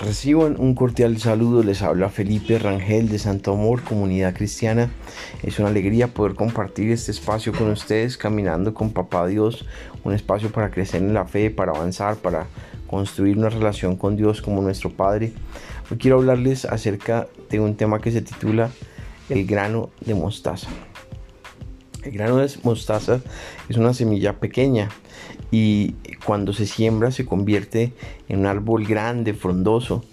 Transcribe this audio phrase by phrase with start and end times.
[0.00, 4.88] Reciban un cordial saludo, les habla Felipe Rangel de Santo Amor, Comunidad Cristiana.
[5.42, 9.66] Es una alegría poder compartir este espacio con ustedes, caminando con Papá Dios,
[10.02, 12.46] un espacio para crecer en la fe, para avanzar, para
[12.86, 15.34] construir una relación con Dios como nuestro Padre.
[15.90, 18.70] Hoy quiero hablarles acerca de un tema que se titula
[19.28, 20.68] El grano de mostaza.
[22.02, 23.20] El grano de mostaza
[23.68, 24.88] es una semilla pequeña
[25.50, 25.94] y
[26.24, 27.92] cuando se siembra se convierte
[28.28, 30.04] en un árbol grande, frondoso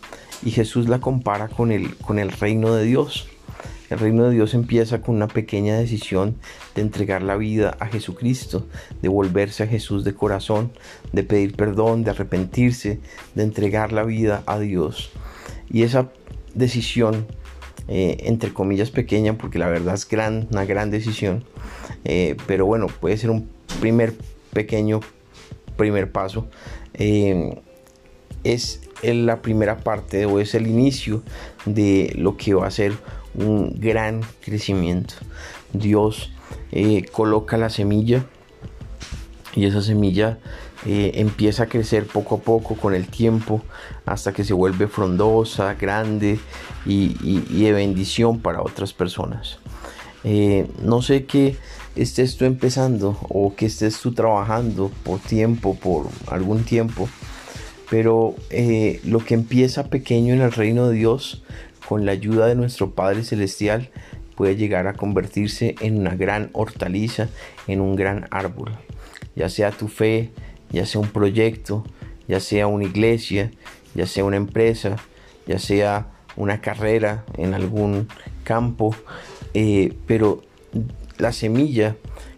[0.44, 3.28] y Jesús la compara con el, con el reino de Dios.
[3.90, 6.36] El reino de Dios empieza con una pequeña decisión
[6.76, 8.68] de entregar la vida a Jesucristo,
[9.02, 10.72] de volverse a Jesús de corazón,
[11.14, 13.00] de pedir perdón, de arrepentirse,
[13.34, 15.12] de entregar la vida a Dios.
[15.70, 16.12] Y esa
[16.54, 17.28] decisión,
[17.88, 21.46] eh, entre comillas pequeña, porque la verdad es gran, una gran decisión,
[22.04, 24.14] eh, pero bueno, puede ser un primer
[24.52, 25.00] pequeño
[25.78, 26.48] primer paso.
[26.94, 27.62] Eh,
[28.44, 31.22] es la primera parte o es el inicio
[31.66, 32.94] de lo que va a ser
[33.36, 35.16] un gran crecimiento.
[35.74, 36.32] Dios
[36.72, 38.26] eh, coloca la semilla
[39.56, 40.40] y esa semilla
[40.86, 43.62] eh, empieza a crecer poco a poco con el tiempo
[44.06, 46.40] hasta que se vuelve frondosa, grande
[46.86, 49.60] y, de bendición para otras personas.
[50.82, 51.58] no sé qué
[51.98, 57.10] estés tú empezando o que estés tú trabajando por tiempo, por algún tiempo,
[57.90, 61.44] pero eh, lo que empieza pequeño en el reino de Dios,
[61.88, 63.90] con la ayuda de nuestro Padre Celestial,
[64.36, 67.30] puede llegar a convertirse en una gran hortaliza,
[67.68, 68.72] en un gran árbol.
[69.36, 70.32] Ya sea tu fe,
[70.70, 71.86] ya sea un proyecto,
[72.28, 73.52] ya sea una iglesia,
[73.96, 74.98] ya sea una empresa,
[75.48, 78.08] ya sea una carrera en algún
[78.44, 78.96] campo,
[79.54, 80.44] eh, pero
[81.18, 81.96] la semilla,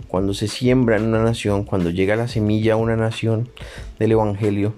[0.08, 3.49] cuando se siembra en una nación, cuando llega la semilla a una nación
[3.99, 4.73] del Evangelio,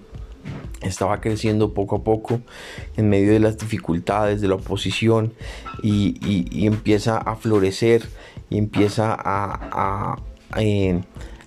[0.82, 2.42] estaba creciendo poco a poco
[2.98, 5.34] en medio de las dificultades, de la oposición
[5.84, 8.08] y, empieza a florecer
[8.50, 10.18] y empieza a,
[10.58, 11.02] eh,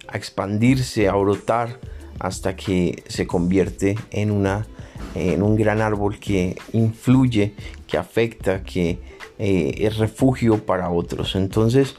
[0.09, 1.81] a, expandirse, a brotar
[2.21, 7.55] hasta que se convierte en un gran árbol que influye,
[7.87, 8.99] que afecta, que
[9.39, 11.35] eh, es refugio para otros.
[11.35, 11.95] Entonces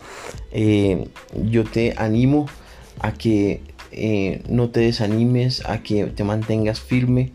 [0.51, 1.07] eh,
[1.44, 2.47] yo te animo
[3.00, 7.31] a que eh, no te desanimes, a que te mantengas firme.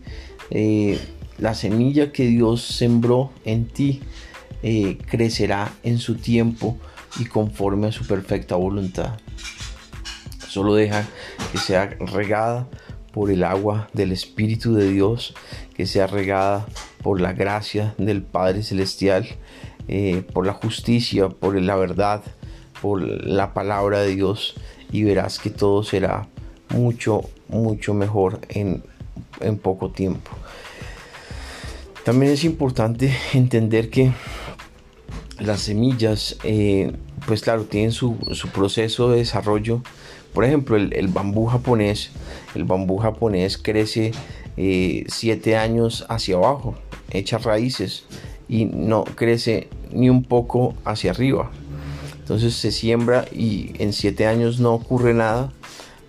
[1.37, 4.01] la semilla que Dios sembró en ti
[5.07, 6.77] crecerá en su tiempo
[7.19, 9.17] y conforme a su perfecta voluntad.
[10.47, 11.07] Solo deja
[11.51, 12.67] que sea regada
[13.11, 15.33] por el agua del Espíritu de Dios,
[15.73, 16.65] que sea regada
[17.01, 19.27] por la gracia del Padre Celestial
[19.87, 22.21] eh, por la justicia, por la verdad,
[22.81, 24.55] por la palabra de Dios
[24.91, 26.27] y verás que todo será
[26.69, 28.83] mucho, mucho mejor en,
[29.61, 30.31] poco tiempo.
[32.03, 34.11] También es importante entender que
[35.39, 36.91] las semillas, eh,
[37.27, 38.17] pues claro, tienen su,
[38.53, 39.81] proceso de desarrollo.
[40.33, 42.11] Por ejemplo, el, bambú japonés,
[42.55, 44.11] el bambú japonés crece
[44.57, 46.75] eh, siete años hacia abajo,
[47.11, 48.05] echa raíces
[48.51, 51.49] y no crece ni un poco hacia arriba.
[52.19, 55.53] Entonces se siembra y en siete años no ocurre nada,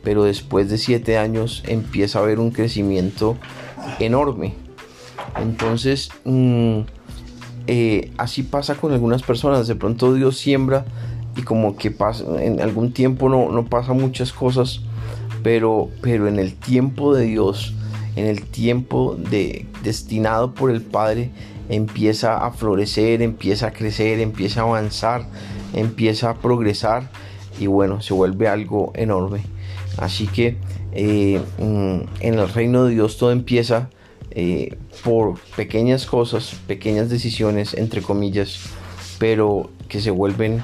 [0.03, 3.37] pero después de siete años empieza a haber un crecimiento
[4.01, 4.55] enorme.
[5.41, 6.81] Entonces mm,
[7.69, 9.69] eh, así pasa con algunas personas.
[9.69, 10.85] De pronto Dios siembra
[11.37, 14.81] y como que pasa, en algún tiempo no, no pasa muchas cosas,
[15.45, 17.73] pero, pero en el tiempo de Dios,
[18.17, 21.31] en el tiempo de, destinado por el Padre,
[21.73, 25.27] empieza a florecer, empieza a crecer, empieza a avanzar,
[25.73, 27.11] empieza a progresar
[27.59, 29.43] y bueno, se vuelve algo enorme.
[29.97, 30.57] Así que
[30.93, 33.89] eh, mm, en el reino de Dios todo empieza
[34.31, 38.61] eh, por pequeñas cosas, pequeñas decisiones, entre comillas,
[39.19, 40.63] pero que se vuelven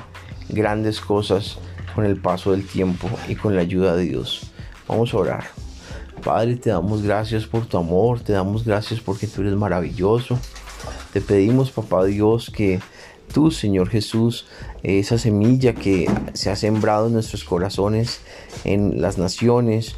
[0.51, 1.59] grandes cosas
[1.95, 4.51] con el paso del tiempo y con la ayuda de Dios.
[4.87, 5.45] Vamos a orar.
[6.23, 10.39] Padre, te damos gracias por tu amor, te damos gracias porque tú eres maravilloso.
[11.13, 12.81] Te pedimos, papá Dios, que
[13.33, 14.47] tú, Señor Jesús,
[14.83, 18.21] esa semilla que se ha sembrado en nuestros corazones,
[18.65, 19.97] en las naciones,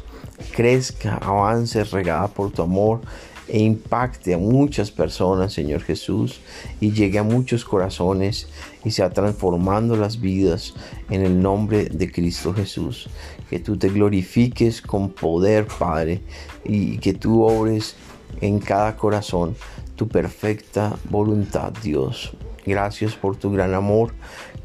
[0.55, 3.01] crezca, avance, regada por tu amor
[3.47, 6.39] e impacte a muchas personas, Señor Jesús,
[6.79, 8.47] y llegue a muchos corazones
[8.85, 10.73] y sea transformando las vidas
[11.09, 13.09] en el nombre de Cristo Jesús.
[13.49, 16.21] Que tú te glorifiques con poder, Padre,
[16.63, 17.95] y que tú obres
[18.39, 19.57] en cada corazón
[20.01, 22.35] tu perfecta voluntad, Dios.
[22.65, 24.15] Gracias por tu gran amor.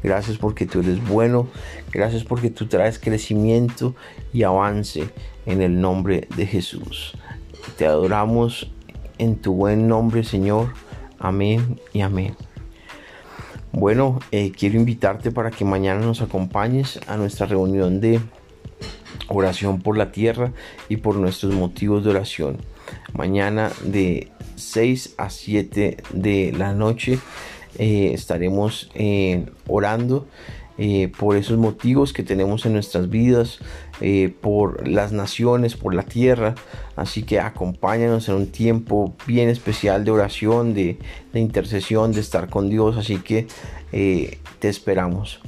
[0.01, 1.47] Gracias porque tú eres bueno.
[1.91, 3.93] Gracias porque tú traes crecimiento
[4.33, 5.11] y avance
[5.45, 7.13] en el nombre de Jesús.
[7.77, 8.71] Te adoramos
[9.19, 10.73] en tu buen nombre, Señor.
[11.19, 12.35] Amén y amén.
[13.71, 18.19] Bueno, eh, quiero invitarte para que mañana nos acompañes a nuestra reunión de
[19.27, 20.51] oración por la tierra
[20.89, 22.57] y por nuestros motivos de oración.
[23.13, 27.19] Mañana de 6 a 7 de la noche
[27.77, 30.25] eh, estaremos eh, orando
[30.79, 33.59] eh, por esos motivos que tenemos en nuestras vidas,
[34.41, 36.53] por las naciones, por la tierra.
[36.95, 40.99] Así que acompáñanos en un tiempo bien especial de oración, de,
[41.33, 42.95] de intercesión, de estar con Dios.
[42.97, 43.47] Así que
[43.91, 45.39] te esperamos.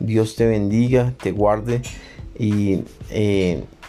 [0.00, 1.82] Dios te bendiga, te guarde
[2.38, 2.80] y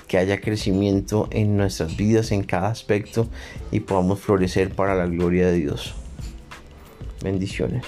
[0.10, 3.28] que haya crecimiento en nuestras vidas en cada aspecto
[3.72, 5.94] y podamos florecer para la gloria de Dios.
[7.24, 7.86] Bendiciones.